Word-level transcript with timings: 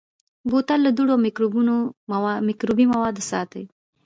بوتل 0.49 0.79
له 0.85 0.91
دوړو 0.97 1.11
او 1.17 1.21
مکروبي 2.51 2.85
موادو 2.93 3.21
ساتي. 3.31 3.63